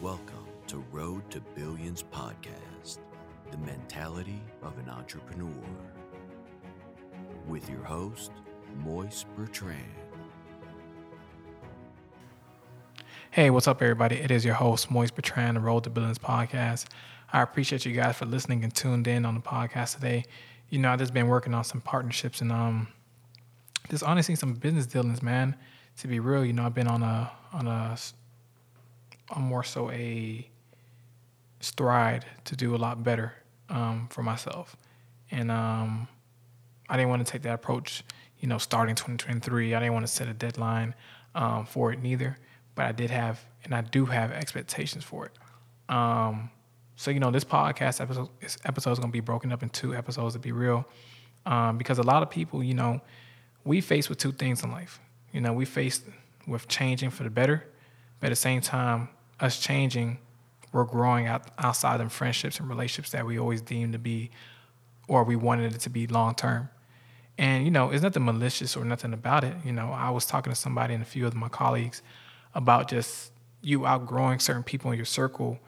[0.00, 2.98] Welcome to Road to Billions podcast,
[3.50, 5.50] the mentality of an entrepreneur.
[7.48, 8.30] With your host,
[8.76, 9.82] Moise Bertrand.
[13.32, 14.14] Hey, what's up, everybody?
[14.14, 16.84] It is your host, Moise Bertrand, the Road to Billions podcast.
[17.32, 20.26] I appreciate you guys for listening and tuned in on the podcast today.
[20.68, 22.86] You know, I've just been working on some partnerships and um,
[23.90, 25.56] just honestly some business dealings, man.
[25.96, 27.98] To be real, you know, I've been on a on a,
[29.34, 30.48] a more so a
[31.60, 33.34] stride to do a lot better
[33.68, 34.76] um, for myself,
[35.30, 36.08] and um,
[36.88, 38.04] I didn't want to take that approach.
[38.40, 40.94] You know, starting 2023, I didn't want to set a deadline
[41.34, 42.38] um, for it neither,
[42.74, 45.32] but I did have, and I do have expectations for it.
[45.92, 46.50] Um,
[46.96, 49.68] so you know, this podcast episode this episode is going to be broken up in
[49.68, 50.86] two episodes to be real,
[51.46, 53.00] um, because a lot of people, you know,
[53.64, 55.00] we face with two things in life.
[55.32, 56.02] You know, we face
[56.46, 57.64] with changing for the better,
[58.18, 60.18] but at the same time, us changing,
[60.72, 64.30] we're growing out outside of friendships and relationships that we always deemed to be,
[65.06, 66.68] or we wanted it to be long term.
[67.38, 69.54] And you know, it's nothing malicious or nothing about it.
[69.64, 72.02] You know, I was talking to somebody and a few of my colleagues
[72.54, 75.58] about just you outgrowing certain people in your circle,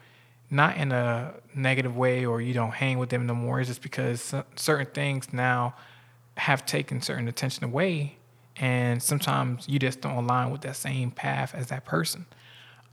[0.49, 3.59] not in a negative way or you don't hang with them no more.
[3.59, 5.75] It's just because certain things now
[6.35, 8.17] have taken certain attention away
[8.57, 12.25] and sometimes you just don't align with that same path as that person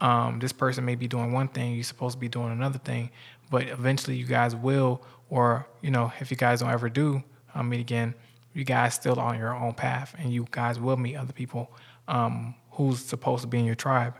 [0.00, 3.10] um, this person may be doing one thing you're supposed to be doing another thing
[3.50, 7.22] but eventually you guys will or you know if you guys don't ever do
[7.54, 8.14] um, meet again
[8.54, 11.70] you guys still on your own path and you guys will meet other people
[12.08, 14.14] um, who's supposed to be in your tribe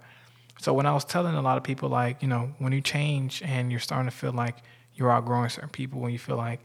[0.59, 3.43] so when i was telling a lot of people like you know when you change
[3.43, 4.56] and you're starting to feel like
[4.95, 6.61] you're outgrowing certain people when you feel like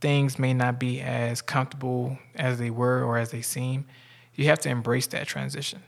[0.00, 3.86] things may not be as comfortable as they were or as they seem,
[4.34, 5.82] you have to embrace that transition.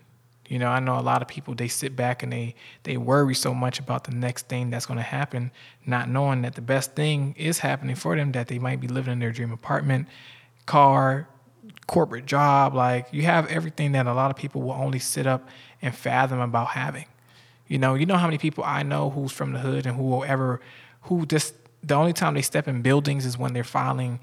[0.53, 3.35] You know, I know a lot of people they sit back and they they worry
[3.35, 5.51] so much about the next thing that's going to happen,
[5.87, 9.15] not knowing that the best thing is happening for them that they might be living
[9.15, 10.09] in their dream apartment,
[10.67, 11.27] car,
[11.87, 15.49] corporate job, like you have everything that a lot of people will only sit up
[15.81, 17.07] and fathom about having.
[17.67, 20.03] You know, you know how many people I know who's from the hood and who
[20.03, 20.61] will ever
[21.05, 24.21] who just the only time they step in buildings is when they're filing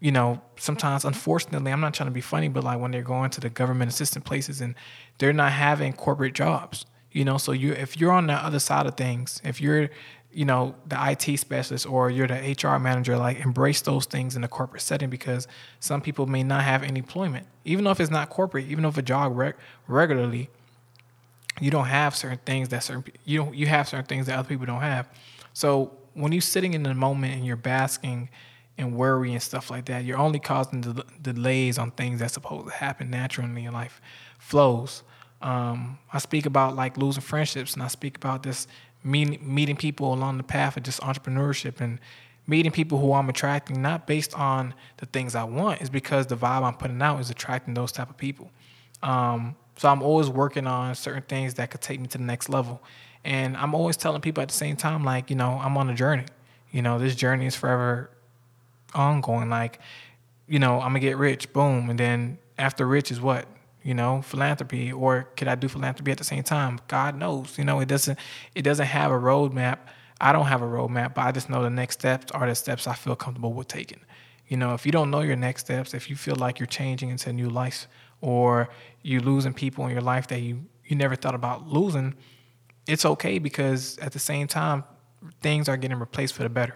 [0.00, 3.30] you know, sometimes unfortunately, I'm not trying to be funny, but like when they're going
[3.30, 4.74] to the government assistant places and
[5.18, 8.86] they're not having corporate jobs, you know, so you if you're on the other side
[8.86, 9.90] of things, if you're,
[10.32, 14.42] you know, the IT specialist or you're the HR manager, like embrace those things in
[14.42, 15.46] the corporate setting because
[15.80, 18.96] some people may not have any employment, even though if it's not corporate, even if
[18.96, 19.56] a job reg-
[19.86, 20.48] regularly,
[21.60, 24.48] you don't have certain things that certain you don't you have certain things that other
[24.48, 25.08] people don't have.
[25.52, 28.30] So when you're sitting in the moment and you're basking
[28.78, 32.66] and worry and stuff like that, you're only causing del- delays on things that's supposed
[32.66, 34.00] to happen naturally in life.
[34.38, 35.02] Flows.
[35.42, 38.66] Um, I speak about like losing friendships, and I speak about this
[39.02, 41.98] meeting meeting people along the path of just entrepreneurship and
[42.46, 46.36] meeting people who I'm attracting, not based on the things I want, is because the
[46.36, 48.50] vibe I'm putting out is attracting those type of people.
[49.02, 52.48] Um, so I'm always working on certain things that could take me to the next
[52.48, 52.82] level.
[53.24, 55.94] And I'm always telling people at the same time, like, you know, I'm on a
[55.94, 56.26] journey.
[56.70, 58.10] You know, this journey is forever
[58.94, 59.48] ongoing.
[59.48, 59.80] Like,
[60.48, 63.46] you know, I'm gonna get rich, boom, and then after rich is what?
[63.82, 66.80] You know, philanthropy, or could I do philanthropy at the same time?
[66.88, 67.56] God knows.
[67.56, 68.18] You know, it doesn't
[68.54, 69.78] it doesn't have a roadmap.
[70.20, 72.86] I don't have a roadmap, but I just know the next steps are the steps
[72.86, 74.00] I feel comfortable with taking.
[74.48, 77.08] You know, if you don't know your next steps, if you feel like you're changing
[77.08, 77.86] into a new life,
[78.20, 78.68] or
[79.02, 82.14] you're losing people in your life that you you never thought about losing,
[82.86, 84.84] it's okay because at the same time,
[85.40, 86.74] things are getting replaced for the better.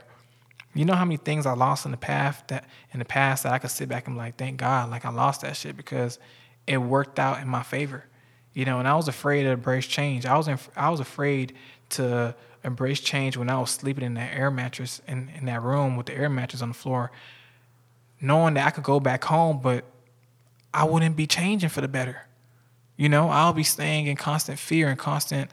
[0.75, 3.53] You know how many things I lost in the past that in the past that
[3.53, 6.19] I could sit back and be like, thank God, like I lost that shit because
[6.67, 8.05] it worked out in my favor.
[8.55, 10.27] You know, and I was afraid to embrace change.
[10.27, 11.55] I was in, I was afraid
[11.91, 15.97] to embrace change when I was sleeping in that air mattress in, in that room
[15.97, 17.11] with the air mattress on the floor,
[18.21, 19.85] knowing that I could go back home, but
[20.73, 22.27] I wouldn't be changing for the better.
[22.97, 25.51] You know, I'll be staying in constant fear and constant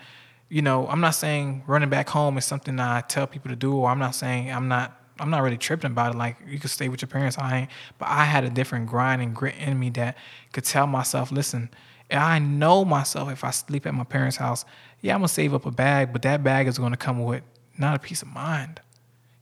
[0.51, 3.73] you know, I'm not saying running back home is something I tell people to do,
[3.73, 6.18] or I'm not saying I'm not I'm not really tripping about it.
[6.18, 7.70] Like you could stay with your parents, I ain't.
[7.97, 10.18] But I had a different grind and grit in me that
[10.52, 11.70] could tell myself, listen,
[12.09, 14.66] I know myself if I sleep at my parents' house,
[15.00, 17.44] yeah, I'm gonna save up a bag, but that bag is gonna come with
[17.78, 18.82] not a peace of mind.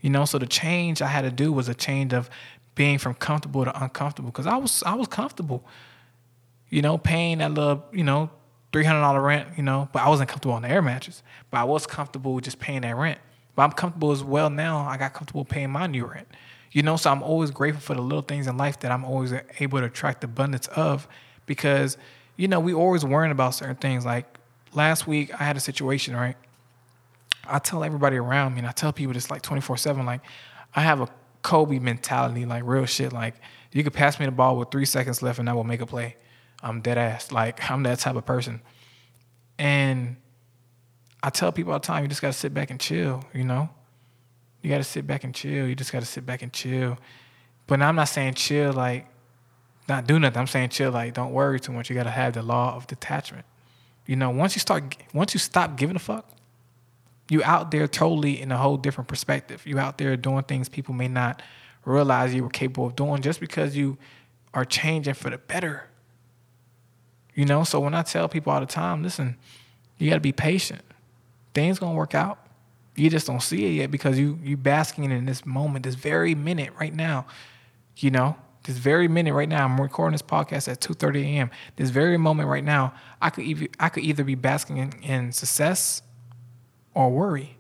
[0.02, 2.30] You know, so the change I had to do was a change of
[2.76, 5.66] being from comfortable to uncomfortable because I was I was comfortable,
[6.70, 8.30] you know, paying that little, you know,
[8.72, 11.24] three hundred dollar rent, you know, but I wasn't comfortable on the air mattress.
[11.52, 13.20] But I was comfortable with just paying that rent.
[13.59, 14.88] But I'm comfortable as well now.
[14.88, 16.29] I got comfortable paying my new rent.
[16.71, 19.33] You know, so I'm always grateful for the little things in life that I'm always
[19.59, 21.09] able to attract abundance of
[21.45, 21.97] because,
[22.38, 24.06] you know, we always worrying about certain things.
[24.06, 24.38] Like
[24.71, 26.38] last week I had a situation, right?
[27.45, 30.21] I tell everybody around me, and I tell people this like 24 7, like,
[30.73, 31.09] I have a
[31.41, 33.11] Kobe mentality, like real shit.
[33.11, 33.35] Like,
[33.73, 35.85] you could pass me the ball with three seconds left and I will make a
[35.85, 36.15] play.
[36.63, 37.29] I'm dead ass.
[37.29, 38.61] Like, I'm that type of person.
[39.57, 40.15] And
[41.21, 43.69] I tell people all the time, you just gotta sit back and chill, you know?
[44.62, 45.68] You gotta sit back and chill.
[45.68, 46.98] You just gotta sit back and chill.
[47.68, 49.07] But I'm not saying chill like
[49.88, 50.39] not do nothing.
[50.39, 51.89] I'm saying chill like don't worry too much.
[51.89, 53.45] You gotta have the law of detachment.
[54.06, 56.30] You know, once you start once you stop giving a fuck,
[57.30, 59.66] you out there totally in a whole different perspective.
[59.66, 61.42] You out there doing things people may not
[61.86, 63.98] realize you were capable of doing just because you
[64.54, 65.88] are changing for the better.
[67.33, 69.38] You know, so when I tell people all the time, listen,
[69.98, 70.81] you gotta be patient.
[71.54, 72.40] Things gonna work out.
[72.96, 76.36] You just don't see it yet because you you basking in this moment, this very
[76.36, 77.25] minute right now.
[77.98, 81.51] You know, this very minute right now, I'm recording this podcast at 2:30 a.m.
[81.75, 85.31] This very moment right now, I could either I could either be basking in, in
[85.31, 86.01] success
[86.94, 87.57] or worry.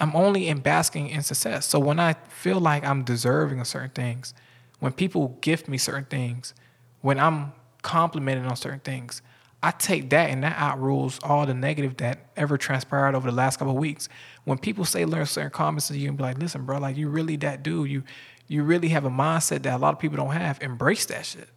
[0.00, 1.66] I'm only in basking in success.
[1.66, 4.32] So when I feel like I'm deserving of certain things,
[4.78, 6.54] when people gift me certain things,
[7.02, 7.52] when I'm
[7.82, 9.20] complimented on certain things,
[9.62, 13.58] I take that and that outrules all the negative that ever transpired over the last
[13.58, 14.08] couple of weeks.
[14.44, 17.08] When people say learn certain comments to you and be like, listen, bro, like you
[17.08, 17.90] really that dude.
[17.90, 18.02] You
[18.48, 20.60] you really have a mindset that a lot of people don't have.
[20.60, 21.48] Embrace that shit.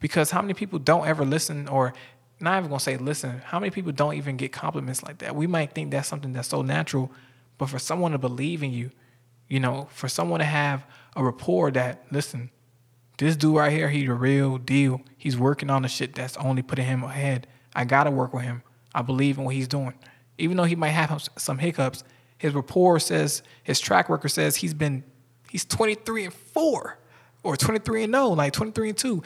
[0.00, 1.92] Because how many people don't ever listen or
[2.40, 5.36] not even gonna say listen, how many people don't even get compliments like that?
[5.36, 7.12] We might think that's something that's so natural,
[7.58, 8.90] but for someone to believe in you,
[9.48, 12.50] you know, for someone to have a rapport that, listen,
[13.18, 15.00] this dude right here, he's a real deal.
[15.16, 17.46] He's working on the shit that's only putting him ahead.
[17.74, 18.62] I gotta work with him.
[18.94, 19.94] I believe in what he's doing.
[20.38, 22.02] Even though he might have some hiccups,
[22.38, 25.04] his rapport says, his track record says he's been,
[25.48, 26.98] he's 23 and 4
[27.42, 29.22] or 23 and 0, like 23 and 2.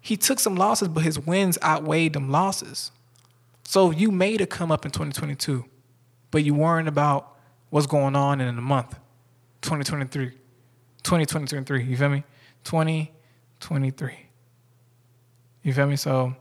[0.00, 2.92] He took some losses, but his wins outweighed them losses.
[3.64, 5.64] So you made a come up in 2022,
[6.30, 7.36] but you weren't about
[7.70, 8.98] what's going on in a month,
[9.62, 10.30] 2023,
[11.02, 11.84] 2023.
[11.84, 12.24] You feel me?
[12.64, 14.18] 2023.
[15.62, 15.96] You feel me?
[15.96, 16.34] So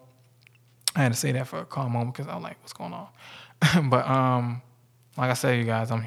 [0.95, 2.93] I had to say that for a calm moment because I was like, what's going
[2.93, 3.09] on?
[3.89, 4.61] but um,
[5.17, 6.05] like I said, you guys, I'm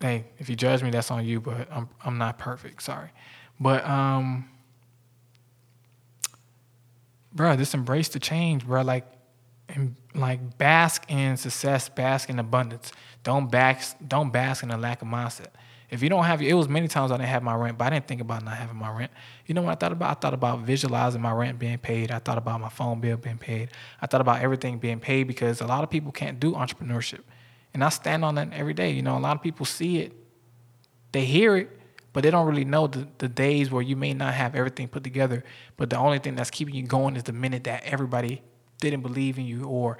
[0.00, 2.82] hey, if you judge me, that's on you, but I'm I'm not perfect.
[2.82, 3.10] Sorry.
[3.60, 4.48] But um
[7.32, 8.82] bro, just embrace the change, bro.
[8.82, 9.06] Like
[9.68, 12.92] and like bask in success, bask in abundance.
[13.22, 15.48] Don't bask don't bask in a lack of mindset.
[15.90, 17.90] If you don't have it was many times I didn't have my rent, but I
[17.90, 19.10] didn't think about not having my rent.
[19.46, 20.10] You know what I thought about?
[20.10, 22.10] I thought about visualizing my rent being paid.
[22.10, 23.70] I thought about my phone bill being paid.
[24.00, 27.20] I thought about everything being paid because a lot of people can't do entrepreneurship.
[27.72, 28.90] And I stand on that every day.
[28.90, 30.12] You know, a lot of people see it,
[31.12, 31.70] they hear it,
[32.12, 35.04] but they don't really know the, the days where you may not have everything put
[35.04, 35.42] together.
[35.76, 38.42] But the only thing that's keeping you going is the minute that everybody
[38.80, 39.98] didn't believe in you or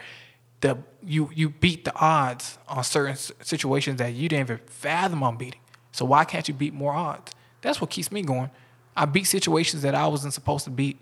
[0.60, 5.36] the you you beat the odds on certain situations that you didn't even fathom on
[5.36, 5.60] beating.
[5.98, 7.32] So why can't you beat more odds?
[7.60, 8.50] That's what keeps me going.
[8.96, 10.96] I beat situations that I wasn't supposed to beat.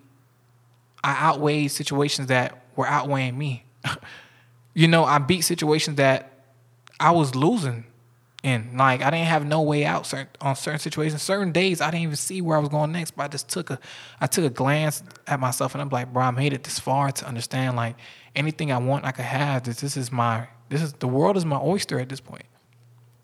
[1.05, 3.65] I outweighed situations that were outweighing me.
[4.75, 6.33] you know, I beat situations that
[6.99, 7.85] I was losing
[8.43, 8.75] in.
[8.79, 11.21] Like I didn't have no way out certain, on certain situations.
[11.21, 13.69] Certain days I didn't even see where I was going next, but I just took
[13.69, 13.79] a
[14.19, 17.13] I took a glance at myself and I'm like, bro, I made it this far
[17.13, 17.97] to understand like
[18.35, 19.65] anything I want I could have.
[19.65, 22.47] This this is my this is the world is my oyster at this point.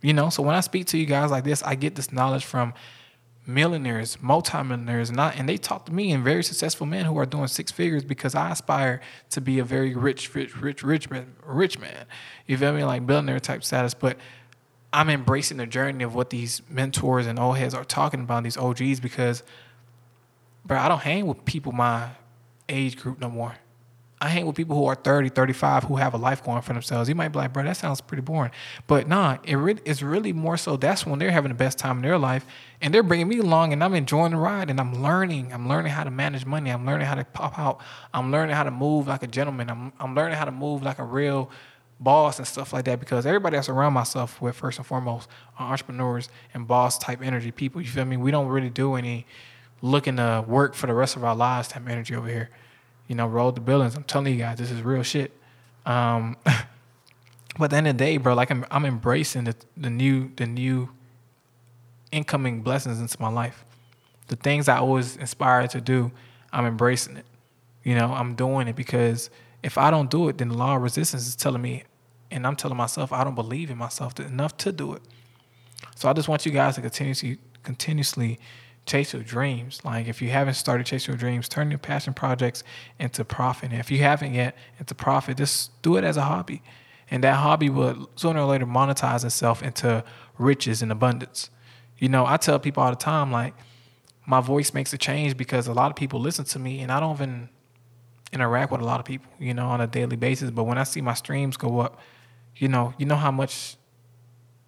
[0.03, 2.45] You know, so when I speak to you guys like this, I get this knowledge
[2.45, 2.75] from
[3.47, 7.47] millionaires, multimillionaires, and, and they talk to me and very successful men who are doing
[7.47, 11.79] six figures because I aspire to be a very rich, rich, rich, rich man, rich
[11.79, 12.07] man.
[12.47, 12.85] You feel me?
[12.85, 13.95] Like billionaire type status.
[13.95, 14.17] But
[14.93, 18.57] I'm embracing the journey of what these mentors and old heads are talking about, these
[18.57, 19.43] OGs, because,
[20.65, 22.11] bro, I don't hang with people my
[22.69, 23.55] age group no more.
[24.23, 27.09] I hang with people who are 30, 35, who have a life going for themselves.
[27.09, 28.53] You might be like, bro, that sounds pretty boring.
[28.87, 31.97] But nah, it re- it's really more so that's when they're having the best time
[31.97, 32.47] in their life
[32.81, 35.53] and they're bringing me along and I'm enjoying the ride and I'm learning.
[35.53, 36.71] I'm learning how to manage money.
[36.71, 37.81] I'm learning how to pop out.
[38.15, 39.69] I'm learning how to move like a gentleman.
[39.69, 41.51] I'm, I'm learning how to move like a real
[41.99, 45.73] boss and stuff like that because everybody I around myself with, first and foremost, are
[45.73, 47.81] entrepreneurs and boss type energy people.
[47.81, 48.17] You feel me?
[48.17, 49.27] We don't really do any
[49.81, 52.51] looking to work for the rest of our lives type energy over here
[53.09, 53.95] you know, Road to Billions.
[53.95, 55.33] I'm telling you guys, this is real shit.
[55.85, 59.91] Um, but at the end of the day, bro, like I'm, I'm embracing the, the
[59.91, 60.89] new, the new
[62.11, 63.65] incoming blessings into my life.
[64.29, 66.13] The things I always inspired to do,
[66.53, 67.27] I'm embracing it.
[67.83, 69.31] You know, I'm doing it because
[69.63, 71.85] if I don't do it, then the law of resistance is telling me,
[72.31, 75.03] and I'm telling myself I don't believe in myself enough to do it.
[75.97, 78.39] So I just want you guys to continuously, continuously
[78.87, 79.81] chase your dreams.
[79.85, 82.65] Like if you haven't started chasing your dreams, turn your passion projects
[82.99, 83.71] into profit.
[83.71, 86.63] And if you haven't yet into profit, just do it as a hobby.
[87.11, 90.05] And that hobby will sooner or later monetize itself into
[90.39, 91.51] riches and abundance.
[91.99, 93.55] You know, I tell people all the time, like,
[94.27, 97.01] my voice makes a change because a lot of people listen to me and I
[97.01, 97.49] don't even
[98.33, 100.51] interact with a lot of people, you know, on a daily basis.
[100.51, 102.01] But when I see my streams go up,
[102.57, 103.77] you know, you know how much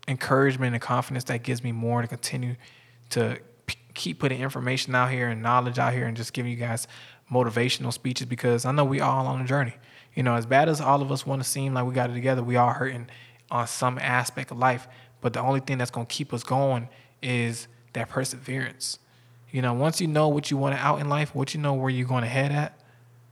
[0.07, 2.57] encouragement and confidence that gives me more to continue
[3.11, 3.39] to
[3.95, 6.87] keep putting information out here and knowledge out here and just giving you guys
[7.31, 9.75] motivational speeches because I know we all on a journey.
[10.15, 12.15] You know, as bad as all of us want to seem like we got it
[12.15, 13.09] together, we are hurting
[13.51, 14.87] on some aspect of life.
[15.21, 16.89] But the only thing that's going to keep us going
[17.23, 18.99] is that perseverance.
[19.51, 21.91] You know, once you know what you want out in life, what you know where
[21.91, 22.79] you're going to head at,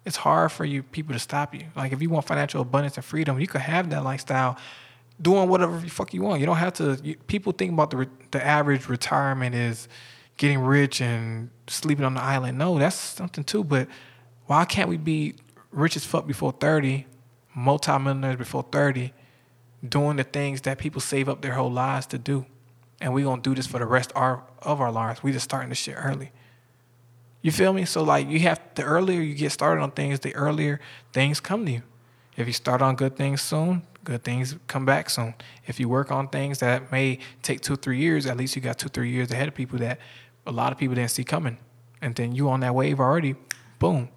[0.04, 1.64] it's hard for you people to stop you.
[1.76, 4.56] Like if you want financial abundance and freedom, you could have that lifestyle
[5.20, 6.40] doing whatever the fuck you want.
[6.40, 6.98] You don't have to.
[7.02, 9.88] You, people think about the the average retirement is
[10.42, 12.58] getting rich and sleeping on the island.
[12.58, 13.62] No, that's something too.
[13.62, 13.86] But
[14.46, 15.36] why can't we be
[15.70, 17.06] rich as fuck before thirty,
[17.54, 19.12] multimillionaires before thirty,
[19.88, 22.44] doing the things that people save up their whole lives to do,
[23.00, 25.22] and we're gonna do this for the rest our, of our lives.
[25.22, 26.32] We just starting this shit early.
[27.40, 27.84] You feel me?
[27.84, 30.80] So like you have the earlier you get started on things, the earlier
[31.12, 31.82] things come to you.
[32.36, 35.34] If you start on good things soon, good things come back soon.
[35.68, 38.78] If you work on things that may take two, three years, at least you got
[38.78, 40.00] two, three years ahead of people that
[40.46, 41.58] a lot of people didn't see coming.
[42.00, 43.36] And then you on that wave already,
[43.78, 44.08] boom,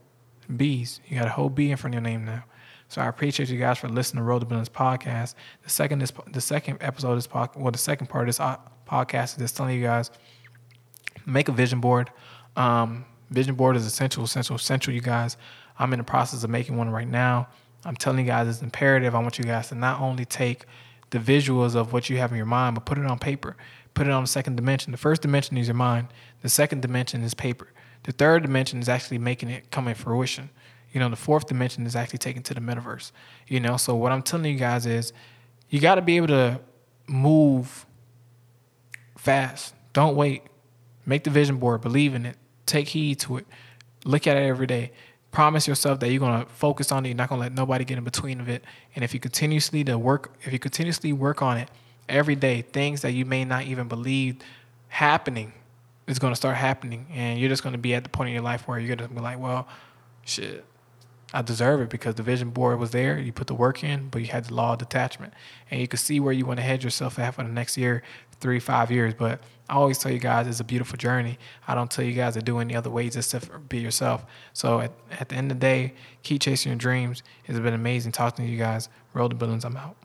[0.56, 1.00] bees.
[1.08, 2.44] You got a whole bee in front of your name now.
[2.88, 5.36] So I appreciate you guys for listening to Road to Billions podcast.
[5.64, 8.40] The second this the second episode of this podcast, well, the second part of this
[8.40, 10.12] uh, podcast is just telling you guys
[11.26, 12.12] make a vision board.
[12.56, 14.94] Um, vision board is essential, essential, essential.
[14.94, 15.38] You guys,
[15.80, 17.48] I'm in the process of making one right now.
[17.84, 19.16] I'm telling you guys it's imperative.
[19.16, 20.66] I want you guys to not only take
[21.10, 23.56] the visuals of what you have in your mind, but put it on paper.
[23.96, 24.92] Put it on the second dimension.
[24.92, 26.10] The first dimension is your mind.
[26.44, 27.70] The second dimension is paper.
[28.04, 30.52] The third dimension is actually making it come in fruition.
[30.94, 33.12] You know, the fourth dimension is actually taken to the metaverse.
[33.48, 35.12] You know, so what I'm telling you guys is
[35.70, 36.62] you got to be able to
[37.08, 37.88] move
[39.18, 39.74] fast.
[39.94, 40.44] Don't wait.
[41.06, 42.38] Make the vision board, believe in it,
[42.68, 43.48] take heed to it,
[44.06, 44.92] look at it every day
[45.36, 47.10] promise yourself that you're gonna focus on it.
[47.10, 48.64] You're not gonna let nobody get in between of it.
[48.96, 51.70] And if you continuously to work, if you continuously work on it
[52.08, 54.38] every day, things that you may not even believe
[54.88, 55.54] happening
[56.08, 58.68] is gonna start happening, and you're just gonna be at the point in your life
[58.68, 59.68] where you're gonna be like, well,
[60.24, 60.66] shit,
[61.34, 63.18] I deserve it because the vision board was there.
[63.20, 65.34] You put the work in, but you had the law of detachment,
[65.70, 68.04] and you could see where you want to head yourself at for the next year,
[68.40, 69.14] three, five years.
[69.14, 71.40] But I always tell you guys it's a beautiful journey.
[71.68, 74.26] I don't tell you guys to do any other ways except for be yourself.
[74.54, 75.94] So at, at the end of the day,
[76.24, 77.24] keep chasing your dreams.
[77.46, 78.90] It's been amazing talking to you guys.
[79.14, 79.66] Road to Billions.
[79.66, 79.96] I'm out.